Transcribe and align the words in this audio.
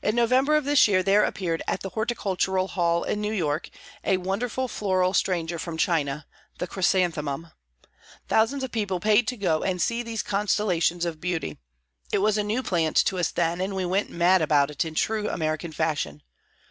In 0.00 0.14
November 0.16 0.56
of 0.56 0.64
this 0.64 0.88
year, 0.88 1.02
there 1.02 1.22
appeared, 1.22 1.60
at 1.68 1.82
the 1.82 1.90
Horticultural 1.90 2.68
Hall 2.68 3.04
in 3.04 3.20
New 3.20 3.30
York, 3.30 3.68
a 4.02 4.16
wonderful 4.16 4.68
floral 4.68 5.12
stranger 5.12 5.58
from 5.58 5.76
China 5.76 6.26
the 6.58 6.66
chrysanthemum. 6.66 7.48
Thousands 8.26 8.64
of 8.64 8.72
people 8.72 9.00
paid 9.00 9.28
to 9.28 9.36
go 9.36 9.62
and 9.62 9.82
see 9.82 10.02
these 10.02 10.22
constellations 10.22 11.04
of 11.04 11.20
beauty. 11.20 11.58
It 12.10 12.22
was 12.22 12.38
a 12.38 12.42
new 12.42 12.62
plant 12.62 12.96
to 13.04 13.18
us 13.18 13.30
then, 13.30 13.60
and 13.60 13.76
we 13.76 13.84
went 13.84 14.08
mad 14.08 14.40
about 14.40 14.70
it 14.70 14.86
in 14.86 14.94
true 14.94 15.28
American 15.28 15.72
fashion. 15.72 16.22